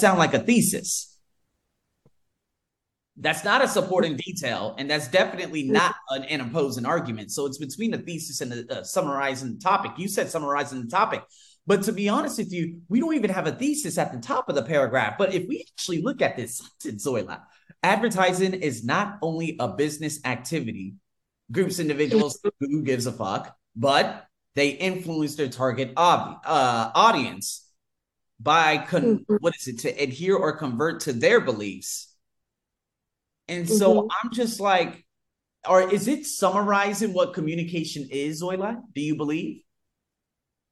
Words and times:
sound 0.00 0.18
like 0.18 0.34
a 0.34 0.40
thesis. 0.40 1.06
That's 3.16 3.44
not 3.44 3.62
a 3.62 3.68
supporting 3.68 4.16
detail, 4.16 4.74
and 4.78 4.90
that's 4.90 5.08
definitely 5.08 5.64
not 5.64 5.94
an, 6.08 6.24
an 6.24 6.40
opposing 6.40 6.86
argument. 6.86 7.30
So 7.30 7.44
it's 7.44 7.58
between 7.58 7.90
the 7.90 7.98
thesis 7.98 8.40
and 8.40 8.50
the 8.50 8.78
uh, 8.78 8.82
summarizing 8.82 9.54
the 9.54 9.60
topic. 9.60 9.92
You 9.98 10.08
said 10.08 10.30
summarizing 10.30 10.82
the 10.82 10.90
topic, 10.90 11.22
but 11.66 11.82
to 11.82 11.92
be 11.92 12.08
honest 12.08 12.38
with 12.38 12.52
you, 12.52 12.80
we 12.88 12.98
don't 12.98 13.14
even 13.14 13.30
have 13.30 13.46
a 13.46 13.52
thesis 13.52 13.98
at 13.98 14.12
the 14.12 14.20
top 14.20 14.48
of 14.48 14.54
the 14.54 14.62
paragraph. 14.62 15.16
But 15.18 15.34
if 15.34 15.46
we 15.46 15.64
actually 15.72 16.00
look 16.00 16.22
at 16.22 16.36
this 16.36 16.62
sentence, 16.80 17.06
Zoila, 17.06 17.42
advertising 17.82 18.54
is 18.54 18.84
not 18.84 19.18
only 19.20 19.56
a 19.60 19.68
business 19.68 20.18
activity, 20.24 20.94
groups, 21.52 21.78
individuals, 21.78 22.40
who 22.58 22.82
gives 22.82 23.06
a 23.06 23.12
fuck, 23.12 23.54
but 23.76 24.26
they 24.54 24.70
influence 24.70 25.36
their 25.36 25.48
target 25.48 25.92
ob- 25.96 26.38
uh, 26.44 26.90
audience 26.94 27.69
by 28.42 28.78
con- 28.78 29.18
mm-hmm. 29.18 29.36
what 29.40 29.54
is 29.56 29.68
it 29.68 29.80
to 29.80 29.88
adhere 29.90 30.36
or 30.36 30.56
convert 30.56 31.00
to 31.00 31.12
their 31.12 31.40
beliefs. 31.40 32.14
And 33.48 33.68
so 33.68 34.02
mm-hmm. 34.02 34.08
I'm 34.22 34.32
just 34.32 34.60
like, 34.60 35.04
or 35.68 35.92
is 35.92 36.08
it 36.08 36.24
summarizing 36.24 37.12
what 37.12 37.34
communication 37.34 38.08
is, 38.10 38.42
Zoila? 38.42 38.80
Do 38.94 39.00
you 39.00 39.16
believe? 39.16 39.62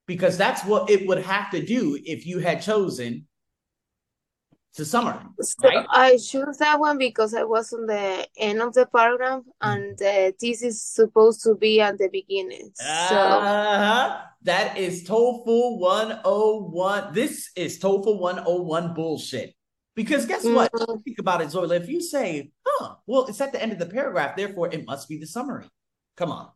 Because 0.07 0.39
that's 0.39 0.65
what 0.65 0.89
it 0.89 1.07
would 1.07 1.23
have 1.25 1.51
to 1.51 1.65
do 1.65 1.99
if 2.03 2.27
you 2.27 2.39
had 2.39 2.63
chosen 2.63 3.27
to. 4.75 4.85
So 4.85 5.01
right? 5.65 5.87
I 5.91 6.17
chose 6.17 6.59
that 6.59 6.79
one 6.79 6.99
because 6.99 7.35
I 7.35 7.43
was 7.43 7.73
on 7.73 7.87
the 7.87 8.27
end 8.37 8.63
of 8.63 8.75
the 8.75 8.87
paragraph 8.87 9.41
mm-hmm. 9.41 9.71
and 9.71 10.03
uh, 10.03 10.33
this 10.41 10.63
is 10.63 10.83
supposed 10.83 11.43
to 11.45 11.55
be 11.55 11.81
at 11.81 11.99
the 11.99 12.09
beginning. 12.11 12.71
So 12.75 12.85
uh-huh. 12.85 14.21
that 14.43 14.79
is 14.79 15.05
TOEFL 15.05 15.79
101. 15.79 17.15
This 17.15 17.51
is 17.57 17.79
TOEFL 17.79 18.19
101 18.19 18.95
bullshit. 18.95 19.55
Because 19.95 20.27
guess 20.27 20.45
what? 20.45 20.71
Mm-hmm. 20.73 21.01
Think 21.01 21.19
about 21.19 21.41
it, 21.41 21.49
Zoila. 21.49 21.81
If 21.81 21.89
you 21.89 22.01
say, 22.01 22.53
huh, 22.65 22.95
well, 23.07 23.27
it's 23.27 23.41
at 23.41 23.53
the 23.53 23.61
end 23.61 23.73
of 23.73 23.81
the 23.81 23.87
paragraph, 23.87 24.37
therefore 24.37 24.73
it 24.73 24.87
must 24.87 25.09
be 25.09 25.19
the 25.19 25.27
summary. 25.27 25.67
Come 26.17 26.31
on. 26.31 26.51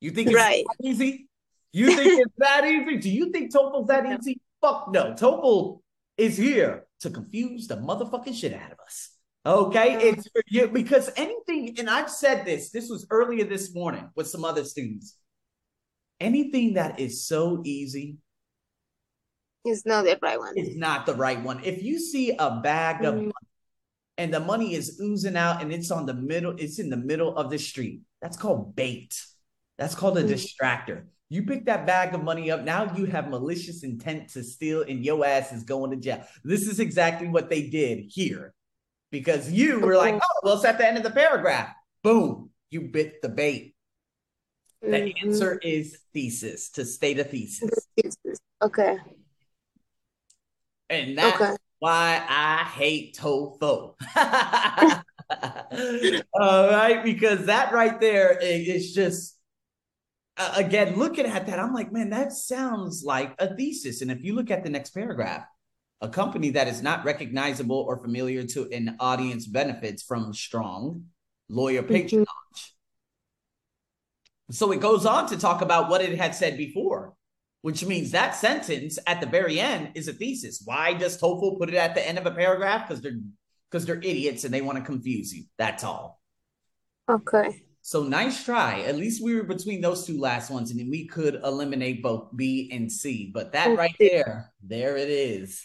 You 0.00 0.10
think 0.10 0.28
it's 0.28 0.36
right. 0.36 0.64
easy? 0.82 1.28
You 1.72 1.94
think 1.94 2.20
it's 2.20 2.34
that 2.38 2.64
easy? 2.64 2.96
Do 2.96 3.10
you 3.10 3.30
think 3.32 3.52
TOEFL's 3.52 3.88
that 3.88 4.06
easy? 4.06 4.40
Fuck 4.62 4.92
no. 4.92 5.12
TOEFL 5.12 5.80
is 6.16 6.36
here 6.36 6.86
to 7.00 7.10
confuse 7.10 7.66
the 7.66 7.76
motherfucking 7.76 8.34
shit 8.34 8.54
out 8.54 8.72
of 8.72 8.78
us. 8.84 9.10
Okay, 9.44 10.08
it's 10.08 10.28
for 10.30 10.42
you 10.48 10.66
because 10.66 11.10
anything, 11.16 11.78
and 11.78 11.88
I've 11.88 12.10
said 12.10 12.44
this. 12.44 12.70
This 12.70 12.88
was 12.90 13.06
earlier 13.10 13.44
this 13.44 13.72
morning 13.74 14.08
with 14.16 14.26
some 14.26 14.44
other 14.44 14.64
students. 14.64 15.16
Anything 16.18 16.74
that 16.74 16.98
is 16.98 17.26
so 17.26 17.62
easy 17.64 18.16
is 19.64 19.84
not 19.86 20.04
the 20.04 20.18
right 20.20 20.38
one. 20.38 20.54
It's 20.56 20.76
not 20.76 21.06
the 21.06 21.14
right 21.14 21.40
one. 21.40 21.62
If 21.62 21.82
you 21.82 22.00
see 22.00 22.34
a 22.36 22.60
bag 22.60 23.04
of 23.04 23.14
mm. 23.14 23.18
money 23.18 23.32
and 24.18 24.34
the 24.34 24.40
money 24.40 24.74
is 24.74 24.98
oozing 25.00 25.36
out 25.36 25.62
and 25.62 25.72
it's 25.72 25.90
on 25.90 26.06
the 26.06 26.14
middle, 26.14 26.54
it's 26.58 26.78
in 26.78 26.90
the 26.90 26.96
middle 26.96 27.36
of 27.36 27.50
the 27.50 27.58
street. 27.58 28.00
That's 28.20 28.36
called 28.36 28.74
bait. 28.74 29.14
That's 29.78 29.94
called 29.94 30.18
a 30.18 30.24
mm. 30.24 30.28
distractor. 30.28 31.04
You 31.28 31.42
pick 31.42 31.66
that 31.66 31.86
bag 31.86 32.14
of 32.14 32.22
money 32.22 32.50
up. 32.50 32.62
Now 32.62 32.94
you 32.94 33.06
have 33.06 33.28
malicious 33.28 33.82
intent 33.82 34.28
to 34.30 34.44
steal, 34.44 34.82
and 34.82 35.04
your 35.04 35.26
ass 35.26 35.52
is 35.52 35.64
going 35.64 35.90
to 35.90 35.96
jail. 35.96 36.24
This 36.44 36.68
is 36.68 36.78
exactly 36.78 37.28
what 37.28 37.50
they 37.50 37.68
did 37.68 38.04
here 38.08 38.54
because 39.10 39.50
you 39.50 39.80
were 39.80 39.96
like, 39.96 40.14
oh, 40.14 40.40
well, 40.42 40.54
it's 40.54 40.64
at 40.64 40.78
the 40.78 40.86
end 40.86 40.98
of 40.98 41.02
the 41.02 41.10
paragraph. 41.10 41.70
Boom, 42.02 42.50
you 42.70 42.82
bit 42.82 43.22
the 43.22 43.28
bait. 43.28 43.74
The 44.82 44.88
mm-hmm. 44.88 45.28
answer 45.28 45.58
is 45.62 45.98
thesis, 46.12 46.70
to 46.70 46.84
state 46.84 47.18
a 47.18 47.24
thesis. 47.24 47.70
Okay. 48.62 48.98
And 50.88 51.18
that's 51.18 51.40
okay. 51.40 51.56
why 51.80 52.24
I 52.28 52.62
hate 52.64 53.16
TOEFL. 53.16 53.94
All 56.34 56.70
right, 56.70 57.02
because 57.02 57.46
that 57.46 57.72
right 57.72 58.00
there 58.00 58.38
is 58.38 58.94
just 58.94 59.35
uh, 60.36 60.52
again, 60.56 60.96
looking 60.96 61.26
at 61.26 61.46
that, 61.46 61.58
I'm 61.58 61.72
like, 61.72 61.92
man, 61.92 62.10
that 62.10 62.32
sounds 62.32 63.02
like 63.04 63.34
a 63.38 63.54
thesis. 63.54 64.02
And 64.02 64.10
if 64.10 64.22
you 64.22 64.34
look 64.34 64.50
at 64.50 64.64
the 64.64 64.70
next 64.70 64.90
paragraph, 64.90 65.44
a 66.00 66.08
company 66.08 66.50
that 66.50 66.68
is 66.68 66.82
not 66.82 67.04
recognizable 67.04 67.76
or 67.76 67.96
familiar 67.96 68.44
to 68.44 68.68
an 68.70 68.96
audience 69.00 69.46
benefits 69.46 70.02
from 70.02 70.34
strong 70.34 71.06
lawyer 71.48 71.82
patronage. 71.82 72.28
Mm-hmm. 72.28 72.72
So 74.52 74.72
it 74.72 74.80
goes 74.80 75.06
on 75.06 75.28
to 75.28 75.38
talk 75.38 75.62
about 75.62 75.88
what 75.88 76.02
it 76.02 76.18
had 76.18 76.34
said 76.34 76.56
before, 76.56 77.14
which 77.62 77.84
means 77.84 78.10
that 78.10 78.36
sentence 78.36 78.98
at 79.06 79.20
the 79.20 79.26
very 79.26 79.58
end 79.58 79.92
is 79.94 80.06
a 80.06 80.12
thesis. 80.12 80.62
Why 80.64 80.92
does 80.92 81.20
TOEFL 81.20 81.58
put 81.58 81.70
it 81.70 81.74
at 81.74 81.94
the 81.94 82.06
end 82.06 82.18
of 82.18 82.26
a 82.26 82.30
paragraph? 82.30 82.86
Because 82.86 83.02
they're 83.02 83.18
because 83.70 83.84
they're 83.86 83.96
idiots 83.96 84.44
and 84.44 84.54
they 84.54 84.60
want 84.60 84.78
to 84.78 84.84
confuse 84.84 85.34
you. 85.34 85.44
That's 85.58 85.82
all. 85.82 86.20
Okay. 87.08 87.64
So 87.86 88.02
nice 88.02 88.42
try. 88.42 88.80
At 88.80 88.96
least 88.96 89.22
we 89.22 89.36
were 89.36 89.44
between 89.44 89.80
those 89.80 90.04
two 90.04 90.18
last 90.18 90.50
ones, 90.50 90.72
and 90.72 90.90
we 90.90 91.06
could 91.06 91.36
eliminate 91.44 92.02
both 92.02 92.34
B 92.34 92.68
and 92.72 92.90
C. 92.90 93.30
But 93.32 93.52
that 93.52 93.78
right 93.78 93.94
there, 94.00 94.52
there 94.60 94.96
it 94.96 95.08
is. 95.08 95.64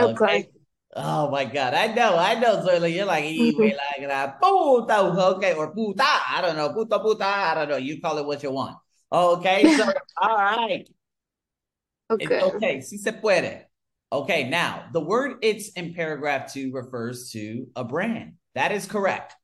Okay. 0.00 0.12
okay. 0.12 0.48
Oh 0.96 1.30
my 1.30 1.44
God. 1.44 1.74
I 1.74 1.88
know, 1.88 2.16
I 2.16 2.40
know, 2.40 2.64
Zoila. 2.64 2.90
You're 2.90 3.04
like, 3.04 3.24
mm-hmm. 3.24 3.60
like 4.00 4.08
that. 4.08 4.40
Puta, 4.40 4.98
okay, 5.36 5.52
or 5.52 5.74
puta. 5.74 6.06
I 6.06 6.40
don't 6.40 6.56
know. 6.56 6.72
Puta, 6.72 6.98
puta. 7.00 7.26
I 7.26 7.54
don't 7.54 7.68
know. 7.68 7.76
You 7.76 8.00
call 8.00 8.16
it 8.16 8.24
what 8.24 8.42
you 8.42 8.50
want. 8.50 8.78
Okay. 9.12 9.76
So, 9.76 9.92
all 10.22 10.38
right. 10.38 10.88
Okay. 12.12 12.24
It's 12.24 12.54
okay. 12.54 12.80
Si 12.80 12.96
se 12.96 13.12
puede. 13.12 13.66
Okay. 14.10 14.48
Now, 14.48 14.86
the 14.90 15.00
word 15.00 15.34
it's 15.42 15.68
in 15.72 15.92
paragraph 15.92 16.50
two 16.50 16.72
refers 16.72 17.28
to 17.32 17.66
a 17.76 17.84
brand. 17.84 18.36
That 18.54 18.72
is 18.72 18.86
correct. 18.86 19.34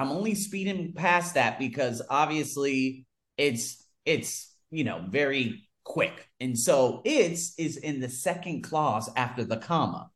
I'm 0.00 0.12
only 0.12 0.34
speeding 0.34 0.94
past 0.94 1.34
that 1.34 1.58
because 1.58 2.00
obviously 2.08 3.04
it's 3.36 3.84
it's 4.06 4.50
you 4.70 4.84
know 4.84 5.04
very 5.06 5.68
quick. 5.84 6.26
And 6.40 6.58
so 6.58 7.02
it's 7.04 7.58
is 7.58 7.76
in 7.76 8.00
the 8.00 8.08
second 8.08 8.62
clause 8.62 9.10
after 9.14 9.44
the 9.44 9.58
comma. 9.58 10.10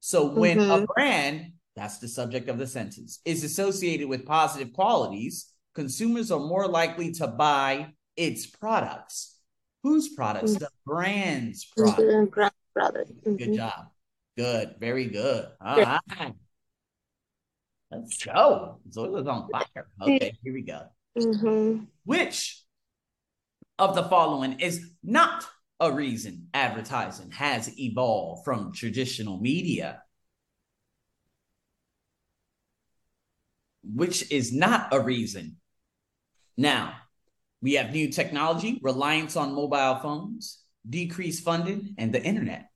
So 0.00 0.30
when 0.30 0.58
mm-hmm. 0.58 0.70
a 0.70 0.86
brand, 0.86 1.52
that's 1.76 1.98
the 1.98 2.08
subject 2.08 2.48
of 2.48 2.56
the 2.56 2.66
sentence, 2.66 3.20
is 3.26 3.44
associated 3.44 4.08
with 4.08 4.24
positive 4.24 4.72
qualities, 4.72 5.52
consumers 5.74 6.30
are 6.30 6.40
more 6.40 6.66
likely 6.66 7.12
to 7.12 7.26
buy 7.26 7.92
its 8.16 8.46
products. 8.46 9.38
Whose 9.82 10.08
products? 10.08 10.52
Mm-hmm. 10.52 10.64
The 10.64 10.70
brand's 10.86 11.66
products. 11.76 12.30
Mm-hmm. 12.30 13.36
Good 13.36 13.54
job. 13.56 13.88
Good. 14.38 14.76
Very 14.80 15.06
good. 15.06 15.48
All 15.60 15.82
right. 15.82 16.32
Let's 17.92 18.24
go. 18.24 18.78
Zoila's 18.90 19.26
on 19.26 19.48
fire. 19.50 19.86
Okay, 20.00 20.38
here 20.42 20.54
we 20.54 20.62
go. 20.62 20.84
Mm-hmm. 21.18 21.84
Which 22.04 22.62
of 23.78 23.94
the 23.94 24.04
following 24.04 24.60
is 24.60 24.90
not 25.02 25.44
a 25.78 25.92
reason 25.92 26.48
advertising 26.54 27.32
has 27.32 27.78
evolved 27.78 28.44
from 28.46 28.72
traditional 28.72 29.38
media? 29.38 30.02
Which 33.84 34.30
is 34.30 34.54
not 34.54 34.88
a 34.92 35.00
reason. 35.00 35.56
Now, 36.56 36.94
we 37.60 37.74
have 37.74 37.92
new 37.92 38.08
technology, 38.08 38.80
reliance 38.82 39.36
on 39.36 39.54
mobile 39.54 39.96
phones, 39.96 40.62
decreased 40.88 41.44
funding, 41.44 41.94
and 41.98 42.12
the 42.12 42.22
internet. 42.22 42.71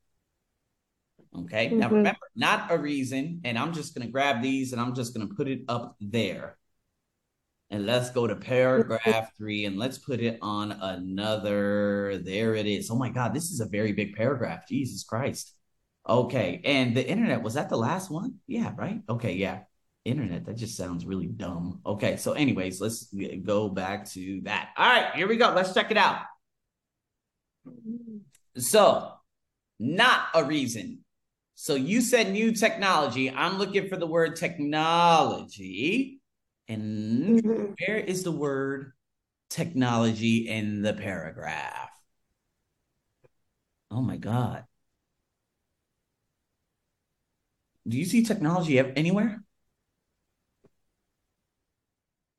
Okay. 1.40 1.68
Mm-hmm. 1.68 1.78
Now 1.78 1.88
remember, 1.88 2.18
not 2.34 2.70
a 2.70 2.78
reason. 2.78 3.40
And 3.44 3.58
I'm 3.58 3.72
just 3.72 3.94
going 3.94 4.06
to 4.06 4.12
grab 4.12 4.42
these 4.42 4.72
and 4.72 4.80
I'm 4.80 4.94
just 4.94 5.14
going 5.14 5.28
to 5.28 5.34
put 5.34 5.48
it 5.48 5.62
up 5.68 5.96
there. 6.00 6.56
And 7.68 7.84
let's 7.84 8.10
go 8.10 8.28
to 8.28 8.36
paragraph 8.36 9.30
three 9.36 9.64
and 9.64 9.76
let's 9.76 9.98
put 9.98 10.20
it 10.20 10.38
on 10.40 10.70
another. 10.72 12.18
There 12.18 12.54
it 12.54 12.66
is. 12.66 12.90
Oh 12.90 12.96
my 12.96 13.08
God, 13.10 13.34
this 13.34 13.50
is 13.50 13.60
a 13.60 13.66
very 13.66 13.92
big 13.92 14.14
paragraph. 14.14 14.68
Jesus 14.68 15.02
Christ. 15.02 15.52
Okay. 16.08 16.60
And 16.64 16.96
the 16.96 17.06
internet, 17.06 17.42
was 17.42 17.54
that 17.54 17.68
the 17.68 17.76
last 17.76 18.10
one? 18.10 18.34
Yeah, 18.46 18.72
right? 18.76 19.00
Okay. 19.08 19.32
Yeah. 19.34 19.60
Internet, 20.04 20.46
that 20.46 20.56
just 20.56 20.76
sounds 20.76 21.04
really 21.04 21.26
dumb. 21.26 21.80
Okay. 21.84 22.16
So, 22.16 22.34
anyways, 22.34 22.80
let's 22.80 23.12
go 23.42 23.68
back 23.68 24.08
to 24.10 24.40
that. 24.42 24.68
All 24.76 24.88
right. 24.88 25.12
Here 25.16 25.26
we 25.26 25.36
go. 25.36 25.52
Let's 25.52 25.74
check 25.74 25.90
it 25.90 25.96
out. 25.96 26.20
So, 28.56 29.10
not 29.80 30.28
a 30.34 30.44
reason 30.44 31.00
so 31.58 31.74
you 31.74 32.02
said 32.02 32.32
new 32.32 32.52
technology. 32.52 33.30
I'm 33.30 33.56
looking 33.56 33.88
for 33.88 33.96
the 33.96 34.06
word 34.06 34.36
technology. 34.36 36.20
And 36.68 37.40
mm-hmm. 37.40 37.72
where 37.78 37.96
is 37.96 38.24
the 38.24 38.30
word 38.30 38.92
technology 39.48 40.48
in 40.48 40.82
the 40.82 40.92
paragraph? 40.92 41.88
Oh 43.90 44.02
my 44.02 44.18
God. 44.18 44.64
Do 47.88 47.96
you 47.96 48.04
see 48.04 48.22
technology 48.22 48.78
anywhere? 48.78 49.42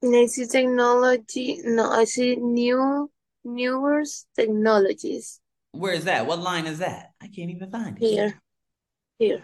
I 0.04 0.28
see 0.28 0.46
technology. 0.46 1.60
No, 1.64 1.90
I 1.90 2.04
see 2.04 2.36
new, 2.36 3.10
newer 3.44 4.04
technologies. 4.36 5.40
Where 5.72 5.94
is 5.94 6.06
that? 6.06 6.28
What 6.28 6.40
line 6.40 6.68
is 6.68 6.78
that? 6.80 7.14
I 7.20 7.30
can't 7.30 7.50
even 7.50 7.72
find 7.72 7.98
it. 7.98 8.08
Here. 8.08 8.42
Here. 9.20 9.44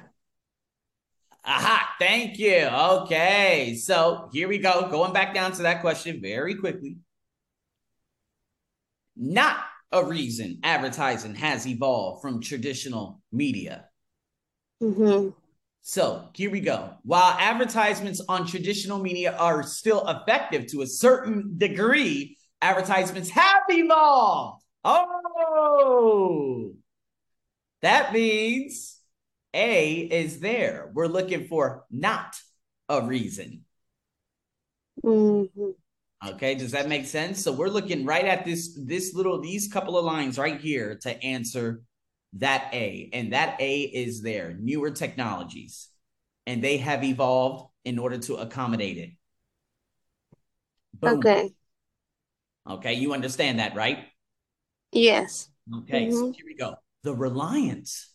Aha, 1.46 1.96
thank 2.00 2.40
you. 2.40 2.70
Okay, 2.72 3.75
so 3.75 4.30
here 4.31 4.48
we 4.48 4.60
go. 4.60 4.88
Going 4.90 5.12
back 5.14 5.34
down 5.34 5.52
to 5.54 5.64
that 5.64 5.81
question 5.81 6.22
very 6.22 6.56
quickly. 6.56 6.98
Not 9.16 9.58
a 9.92 10.04
reason 10.04 10.60
advertising 10.64 11.36
has 11.36 11.68
evolved 11.68 12.22
from 12.22 12.42
traditional 12.42 13.22
media. 13.31 13.86
Mm-hmm. 14.81 15.30
So 15.81 16.30
here 16.34 16.50
we 16.50 16.62
go. 16.62 16.94
While 17.04 17.36
advertisements 17.38 18.22
on 18.30 18.48
traditional 18.48 19.00
media 19.00 19.36
are 19.38 19.64
still 19.64 20.08
effective 20.08 20.68
to 20.68 20.81
a 20.81 20.88
certain 20.88 21.56
degree, 21.58 22.38
advertisements 22.62 23.30
have 23.31 23.64
evolved. 23.70 24.64
Oh, 24.86 26.74
that 27.81 28.14
means 28.14 28.93
A 29.54 29.96
is 29.98 30.40
there. 30.40 30.92
We're 30.94 31.08
looking 31.08 31.48
for 31.48 31.86
not 31.92 32.36
a 32.90 33.02
reason. 33.02 33.66
Mm-hmm. 35.04 35.72
Okay, 36.30 36.56
does 36.56 36.72
that 36.72 36.88
make 36.88 37.06
sense? 37.06 37.44
So 37.44 37.52
we're 37.52 37.68
looking 37.68 38.06
right 38.06 38.26
at 38.26 38.46
this 38.46 38.78
this 38.82 39.14
little 39.14 39.42
these 39.42 39.68
couple 39.68 39.98
of 39.98 40.06
lines 40.06 40.38
right 40.38 40.60
here 40.60 40.98
to 41.02 41.24
answer 41.24 41.82
that 42.34 42.70
A, 42.74 43.10
and 43.14 43.34
that 43.34 43.60
A 43.60 43.82
is 43.82 44.22
there. 44.22 44.56
Newer 44.58 44.92
technologies, 44.92 45.90
and 46.48 46.64
they 46.64 46.78
have 46.78 47.04
evolved 47.04 47.72
in 47.84 48.00
order 48.00 48.18
to 48.20 48.36
accommodate 48.36 48.98
it. 48.98 49.10
Boom. 51.00 51.18
Okay. 51.20 51.50
Okay, 52.70 52.94
you 52.94 53.14
understand 53.14 53.60
that, 53.60 53.76
right? 53.76 54.06
Yes. 54.94 55.50
Okay, 55.80 56.08
mm-hmm. 56.08 56.18
so 56.18 56.32
here 56.32 56.46
we 56.46 56.56
go. 56.56 56.76
The 57.04 57.14
reliance 57.14 58.12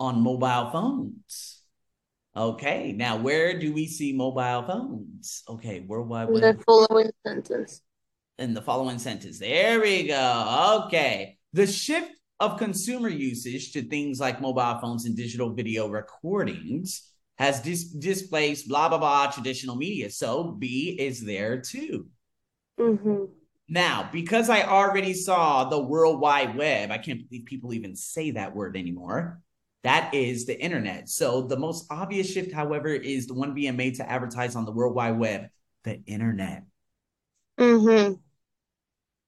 on 0.00 0.22
mobile 0.22 0.70
phones. 0.72 1.62
Okay, 2.34 2.92
now 2.92 3.16
where 3.16 3.58
do 3.58 3.72
we 3.72 3.86
see 3.86 4.12
mobile 4.12 4.64
phones? 4.66 5.42
Okay, 5.48 5.80
worldwide. 5.80 6.28
In 6.30 6.40
the 6.40 6.62
following 6.66 7.10
sentence. 7.26 7.82
In 8.38 8.54
the 8.54 8.62
following 8.62 8.98
sentence. 8.98 9.38
There 9.38 9.80
we 9.80 10.08
go. 10.08 10.84
Okay. 10.86 11.36
The 11.52 11.66
shift 11.66 12.10
of 12.38 12.58
consumer 12.58 13.08
usage 13.10 13.72
to 13.72 13.82
things 13.82 14.18
like 14.18 14.40
mobile 14.40 14.78
phones 14.80 15.04
and 15.04 15.16
digital 15.16 15.52
video 15.52 15.88
recordings 15.88 17.06
has 17.36 17.60
dis- 17.60 17.92
displaced 17.92 18.68
blah 18.68 18.88
blah 18.88 18.98
blah 18.98 19.30
traditional 19.30 19.76
media. 19.76 20.08
So 20.10 20.52
B 20.52 20.96
is 20.98 21.24
there 21.24 21.60
too. 21.60 22.06
Mm-hmm. 22.78 23.24
Now, 23.68 24.08
because 24.10 24.48
I 24.48 24.62
already 24.62 25.14
saw 25.14 25.68
the 25.68 25.80
World 25.80 26.20
Wide 26.20 26.56
Web, 26.56 26.90
I 26.90 26.98
can't 26.98 27.28
believe 27.28 27.44
people 27.44 27.72
even 27.74 27.94
say 27.94 28.32
that 28.32 28.54
word 28.54 28.76
anymore. 28.76 29.42
That 29.82 30.14
is 30.14 30.44
the 30.46 30.60
internet. 30.60 31.08
So 31.08 31.42
the 31.42 31.56
most 31.56 31.86
obvious 31.90 32.30
shift, 32.30 32.52
however, 32.52 32.88
is 32.88 33.26
the 33.26 33.34
one 33.34 33.54
being 33.54 33.76
made 33.76 33.94
to 33.96 34.08
advertise 34.08 34.54
on 34.54 34.66
the 34.66 34.72
World 34.72 34.94
Wide 34.94 35.18
Web, 35.18 35.48
the 35.84 36.02
internet. 36.06 36.64
Mm-hmm. 37.58 38.14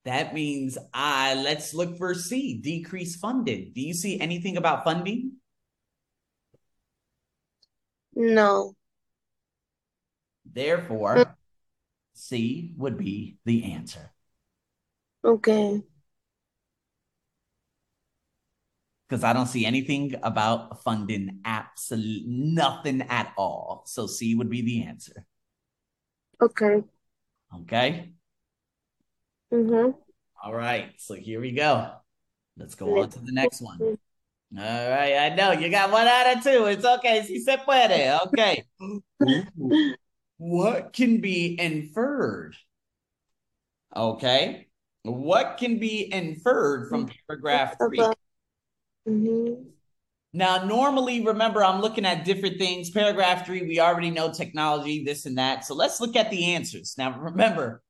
That 0.05 0.35
means 0.35 0.77
uh, 0.93 1.41
let's 1.43 1.75
look 1.75 1.97
for 1.97 2.15
C, 2.15 2.59
decrease 2.59 3.17
funded. 3.17 3.73
Do 3.73 3.81
you 3.81 3.95
see 3.95 4.21
anything 4.21 4.57
about 4.57 4.85
funding? 4.85 5.33
No. 8.15 8.75
Therefore. 10.45 11.37
C 12.15 12.75
would 12.77 12.99
be 12.99 13.39
the 13.45 13.73
answer. 13.73 14.13
Okay. 15.25 15.83
Because 19.13 19.25
I 19.25 19.35
don't 19.35 19.47
see 19.47 19.67
anything 19.67 20.15
about 20.23 20.83
funding, 20.83 21.41
absolutely 21.45 22.25
nothing 22.27 23.03
at 23.11 23.35
all. 23.37 23.83
So 23.85 24.07
C 24.07 24.35
would 24.35 24.49
be 24.49 24.63
the 24.63 24.85
answer. 24.85 25.27
Okay. 26.41 26.83
Okay. 27.61 28.09
Mm-hmm. 29.53 29.91
All 30.43 30.55
right. 30.55 30.95
So 30.97 31.13
here 31.13 31.43
we 31.43 31.53
go. 31.53 31.91
Let's 32.57 32.75
go 32.75 33.03
on 33.03 33.11
to 33.11 33.19
the 33.19 33.33
next 33.33 33.61
one. 33.61 33.83
All 33.83 34.91
right. 34.91 35.19
I 35.19 35.35
know 35.35 35.53
you 35.53 35.69
got 35.69 35.91
one 35.91 36.07
out 36.07 36.39
of 36.39 36.43
two. 36.43 36.65
It's 36.65 36.87
okay. 36.87 37.23
Si 37.23 37.39
se 37.41 37.59
puede. 37.67 38.19
Okay. 38.29 38.65
what 40.39 40.95
can 40.95 41.21
be 41.21 41.61
inferred? 41.61 42.57
Okay. 43.95 44.69
What 45.03 45.59
can 45.59 45.79
be 45.79 46.11
inferred 46.11 46.89
from 46.89 47.11
paragraph 47.29 47.77
three? 47.77 47.99
Mm-hmm. 49.09 49.65
Now, 50.35 50.65
normally, 50.65 51.25
remember, 51.25 51.63
I'm 51.63 51.83
looking 51.83 52.07
at 52.07 52.25
different 52.25 52.59
things. 52.59 52.91
Paragraph 52.91 53.45
three, 53.45 53.63
we 53.63 53.81
already 53.81 54.11
know 54.11 54.33
technology, 54.33 55.05
this 55.05 55.27
and 55.27 55.37
that. 55.37 55.65
So 55.65 55.75
let's 55.75 56.01
look 56.01 56.17
at 56.17 56.31
the 56.31 56.55
answers. 56.55 56.95
Now, 56.97 57.19
remember, 57.21 57.83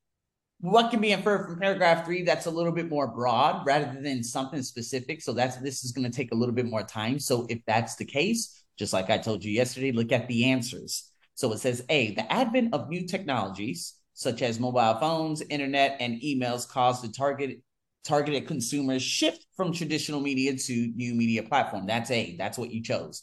what 0.62 0.91
can 0.91 1.00
be 1.00 1.12
inferred 1.12 1.47
from 1.47 1.59
paragraph 1.59 2.05
three 2.05 2.23
that's 2.23 2.47
a 2.47 2.50
little 2.50 2.73
bit 2.73 2.88
more 2.88 3.09
broad 3.09 3.67
rather 3.67 4.00
than 4.00 4.23
something 4.23 4.62
specific. 4.62 5.20
So 5.20 5.32
that's 5.32 5.56
this 5.56 5.85
is 5.85 5.93
going 5.93 6.09
to 6.11 6.17
take 6.17 6.32
a 6.32 6.37
little 6.37 6.55
bit 6.55 6.67
more 6.67 6.85
time. 6.85 7.19
So 7.19 7.47
if 7.49 7.61
that's 7.67 7.97
the 7.97 8.05
case, 8.05 8.65
just 8.79 8.93
like 8.93 9.11
I 9.11 9.19
told 9.19 9.44
you 9.44 9.53
yesterday, 9.53 9.93
look 9.93 10.12
at 10.12 10.29
the 10.29 10.47
answers. 10.47 11.11
So 11.35 11.53
it 11.53 11.58
says 11.58 11.85
A, 11.88 12.15
the 12.15 12.32
advent 12.32 12.75
of 12.75 12.88
new 12.88 13.06
technologies 13.06 13.94
such 14.15 14.43
as 14.43 14.61
mobile 14.61 14.94
phones, 15.00 15.43
internet, 15.43 15.97
and 15.99 16.20
emails 16.20 16.69
caused 16.69 17.03
the 17.03 17.08
target 17.08 17.61
targeted 18.04 18.46
consumers 18.46 19.02
shift 19.02 19.46
from 19.56 19.72
traditional 19.72 20.20
media 20.20 20.56
to 20.56 20.93
new 20.94 21.14
media 21.14 21.43
platform. 21.43 21.87
That's 21.87 22.10
A. 22.10 22.37
That's 22.37 22.58
what 22.58 22.72
you 22.72 22.82
chose. 22.82 23.22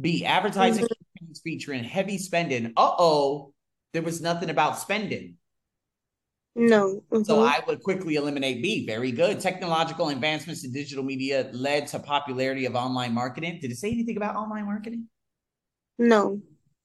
B. 0.00 0.24
Advertising 0.24 0.84
mm-hmm. 0.84 1.18
campaigns 1.18 1.40
featuring 1.42 1.84
heavy 1.84 2.18
spending. 2.18 2.72
Uh 2.76 2.94
oh, 2.98 3.52
there 3.92 4.02
was 4.02 4.20
nothing 4.20 4.50
about 4.50 4.78
spending. 4.78 5.36
No. 6.56 7.02
Mm-hmm. 7.12 7.22
So 7.22 7.44
I 7.44 7.60
would 7.66 7.82
quickly 7.82 8.16
eliminate 8.16 8.62
B. 8.62 8.86
Very 8.86 9.12
good. 9.12 9.40
Technological 9.40 10.08
advancements 10.08 10.64
in 10.64 10.72
digital 10.72 11.04
media 11.04 11.48
led 11.52 11.86
to 11.88 11.98
popularity 11.98 12.66
of 12.66 12.74
online 12.74 13.14
marketing. 13.14 13.58
Did 13.60 13.70
it 13.70 13.76
say 13.76 13.90
anything 13.90 14.16
about 14.16 14.36
online 14.36 14.66
marketing? 14.66 15.06
No. 15.98 16.40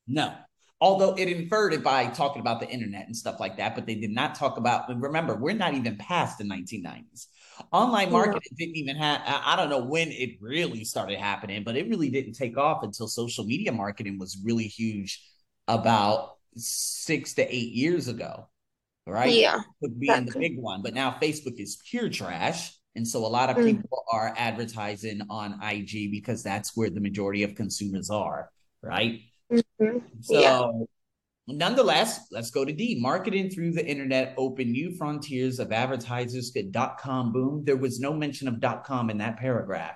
No 0.07 0.33
although 0.81 1.15
it 1.15 1.30
inferred 1.30 1.74
it 1.74 1.83
by 1.83 2.07
talking 2.07 2.41
about 2.41 2.59
the 2.59 2.69
internet 2.69 3.06
and 3.07 3.15
stuff 3.15 3.39
like 3.39 3.57
that, 3.57 3.75
but 3.75 3.86
they 3.86 3.95
did 3.95 4.12
not 4.12 4.36
talk 4.36 4.57
about. 4.57 4.88
Remember, 5.01 5.36
we're 5.36 5.53
not 5.53 5.74
even 5.74 5.98
past 5.98 6.38
the 6.38 6.44
1990s. 6.44 7.27
Online 7.72 8.12
marketing 8.12 8.52
didn't 8.57 8.75
even 8.75 8.96
have. 8.96 9.22
I 9.25 9.56
don't 9.56 9.69
know 9.69 9.84
when 9.84 10.12
it 10.12 10.38
really 10.42 10.84
started 10.84 11.19
happening, 11.19 11.63
but 11.63 11.75
it 11.75 11.90
really 11.90 12.10
didn't 12.10 12.34
take 12.34 12.57
off 12.57 12.84
until 12.84 13.07
social 13.07 13.46
media 13.46 13.72
marketing 13.72 14.19
was 14.19 14.38
really 14.44 14.66
huge 14.68 15.22
about 15.68 16.36
six 16.58 17.34
to 17.36 17.56
eight 17.56 17.74
years 17.74 18.08
ago, 18.08 18.48
right? 19.06 19.34
Yeah, 19.34 19.62
being 19.82 19.96
exactly. 20.12 20.32
the 20.32 20.39
big 20.39 20.60
one. 20.60 20.82
But 20.82 20.94
now 20.94 21.18
Facebook 21.22 21.60
is 21.60 21.82
pure 21.89 22.10
trash. 22.10 22.74
And 22.96 23.08
so 23.08 23.25
a 23.25 23.27
lot 23.27 23.50
of 23.50 23.58
mm. 23.58 23.65
people 23.65 24.03
mm. 24.10 24.15
are 24.15 24.34
advertising 24.38 25.22
on 25.29 25.62
IG 25.62 26.12
because 26.12 26.44
that's 26.44 26.75
where 26.77 26.89
the 26.89 27.01
majority 27.01 27.44
of 27.44 27.56
consumers 27.56 28.10
are, 28.10 28.50
right? 28.82 29.20
Mm-hmm. 29.51 29.98
So, 30.22 30.39
yeah. 30.39 30.72
Nonetheless, 31.48 32.28
let's 32.32 32.52
go 32.52 32.66
to 32.66 32.74
D. 32.74 32.98
Marketing 33.00 33.50
through 33.50 33.74
the 33.74 33.86
internet 33.86 34.34
open 34.38 34.72
new 34.72 34.96
frontiers 34.96 35.60
of 35.60 35.72
advertisers. 35.72 36.52
Dot 36.72 36.98
com 36.98 37.32
boom. 37.32 37.64
There 37.66 37.78
was 37.78 38.00
no 38.00 38.14
mention 38.14 38.48
of 38.48 38.60
dot 38.60 38.84
com 38.84 39.10
in 39.10 39.18
that 39.20 39.38
paragraph. 39.38 39.96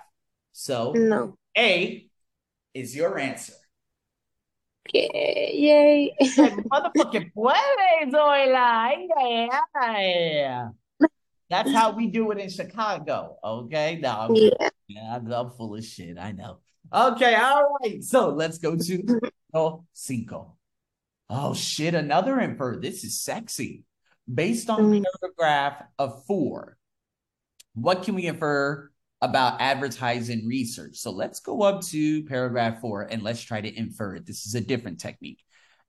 So, 0.51 0.93
no. 0.93 1.37
A 1.57 2.07
is 2.73 2.95
your 2.95 3.17
answer. 3.17 3.53
Okay, 4.87 5.51
yay. 5.53 6.15
Motherfucking 6.21 7.33
puede, 7.33 8.11
Zoila. 8.13 8.95
Yeah. 9.19 10.69
That's 11.49 11.71
how 11.71 11.91
we 11.91 12.07
do 12.07 12.29
it 12.31 12.37
in 12.37 12.49
Chicago. 12.49 13.37
Okay. 13.43 13.99
No, 14.01 14.09
I'm, 14.09 14.35
yeah. 14.35 14.69
yeah, 14.87 15.15
I'm, 15.15 15.31
I'm 15.31 15.49
full 15.51 15.75
of 15.75 15.83
shit. 15.83 16.17
I 16.19 16.31
know. 16.31 16.59
Okay, 16.93 17.35
all 17.35 17.77
right. 17.81 18.03
So 18.03 18.29
let's 18.29 18.57
go 18.57 18.75
to 18.75 19.19
cinco. 19.93 20.57
Oh 21.29 21.53
shit, 21.53 21.93
another 21.93 22.39
infer. 22.39 22.79
This 22.79 23.03
is 23.03 23.21
sexy. 23.21 23.83
Based 24.31 24.69
on 24.69 24.79
mm. 24.79 25.03
paragraph 25.21 25.83
of 25.97 26.25
four, 26.25 26.77
what 27.73 28.03
can 28.03 28.15
we 28.15 28.25
infer 28.27 28.91
about 29.21 29.61
advertising 29.61 30.47
research? 30.47 30.97
So 30.97 31.11
let's 31.11 31.39
go 31.39 31.61
up 31.61 31.81
to 31.87 32.23
paragraph 32.25 32.81
four 32.81 33.03
and 33.03 33.21
let's 33.21 33.41
try 33.41 33.61
to 33.61 33.77
infer 33.77 34.15
it. 34.15 34.25
This 34.25 34.45
is 34.45 34.55
a 34.55 34.61
different 34.61 34.99
technique. 34.99 35.43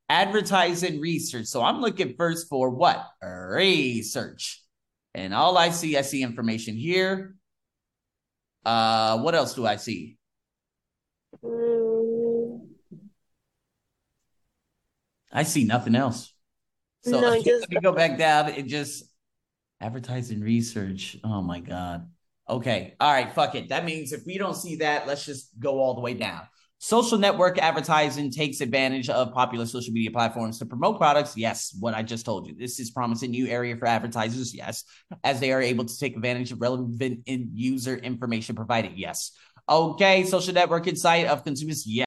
Advertising 0.09 0.99
research. 0.99 1.45
So 1.45 1.63
I'm 1.63 1.81
looking 1.81 2.15
first 2.17 2.49
for 2.49 2.69
what? 2.69 3.07
Research. 3.21 4.63
And 5.13 5.33
all 5.33 5.57
I 5.57 5.69
see, 5.69 5.97
I 5.97 6.01
see 6.01 6.23
information 6.23 6.75
here. 6.75 7.35
Uh, 8.65 9.19
what 9.19 9.35
else 9.35 9.53
do 9.53 9.65
I 9.65 9.77
see? 9.77 10.17
Mm. 11.43 11.80
I 15.31 15.43
see 15.43 15.63
nothing 15.63 15.95
else. 15.95 16.33
So 17.03 17.19
no, 17.19 17.35
just... 17.41 17.61
let 17.61 17.69
me 17.69 17.79
go 17.81 17.91
back 17.91 18.17
down 18.17 18.49
and 18.49 18.67
just 18.67 19.03
advertising 19.79 20.41
research. 20.41 21.17
Oh 21.23 21.41
my 21.41 21.59
God. 21.59 22.09
Okay. 22.49 22.95
All 22.99 23.11
right. 23.11 23.31
Fuck 23.31 23.55
it. 23.55 23.69
That 23.69 23.85
means 23.85 24.11
if 24.11 24.25
we 24.25 24.37
don't 24.37 24.55
see 24.55 24.77
that, 24.77 25.07
let's 25.07 25.25
just 25.25 25.57
go 25.59 25.79
all 25.79 25.95
the 25.95 26.01
way 26.01 26.13
down. 26.13 26.41
Social 26.83 27.19
network 27.19 27.59
advertising 27.59 28.31
takes 28.31 28.59
advantage 28.59 29.07
of 29.07 29.33
popular 29.33 29.67
social 29.67 29.93
media 29.93 30.09
platforms 30.09 30.57
to 30.57 30.65
promote 30.65 30.97
products. 30.97 31.37
Yes, 31.37 31.75
what 31.79 31.93
I 31.93 32.01
just 32.01 32.25
told 32.25 32.47
you. 32.47 32.55
This 32.55 32.79
is 32.79 32.89
promising 32.89 33.29
new 33.29 33.45
area 33.45 33.77
for 33.77 33.85
advertisers. 33.85 34.51
Yes, 34.51 34.83
as 35.23 35.39
they 35.39 35.51
are 35.51 35.61
able 35.61 35.85
to 35.85 35.99
take 35.99 36.15
advantage 36.15 36.51
of 36.51 36.59
relevant 36.59 37.19
in 37.27 37.51
user 37.53 37.95
information 37.95 38.55
provided. 38.55 38.93
Yes. 38.95 39.31
Okay, 39.69 40.25
social 40.25 40.55
network 40.55 40.87
insight 40.87 41.27
of 41.27 41.43
consumers. 41.43 41.85
Yes. 41.85 41.99